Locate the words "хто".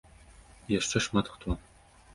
1.37-1.59